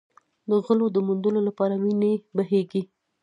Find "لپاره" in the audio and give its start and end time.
1.47-1.75